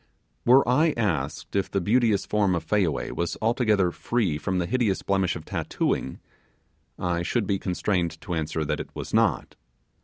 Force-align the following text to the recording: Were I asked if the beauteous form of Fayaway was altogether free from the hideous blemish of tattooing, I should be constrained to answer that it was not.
Were 0.45 0.67
I 0.67 0.95
asked 0.97 1.55
if 1.55 1.69
the 1.69 1.79
beauteous 1.79 2.25
form 2.25 2.55
of 2.55 2.63
Fayaway 2.65 3.11
was 3.11 3.37
altogether 3.39 3.91
free 3.91 4.39
from 4.39 4.57
the 4.57 4.65
hideous 4.65 5.03
blemish 5.03 5.35
of 5.35 5.45
tattooing, 5.45 6.17
I 6.97 7.21
should 7.21 7.45
be 7.45 7.59
constrained 7.59 8.19
to 8.21 8.33
answer 8.33 8.65
that 8.65 8.79
it 8.79 8.89
was 8.95 9.13
not. 9.13 9.53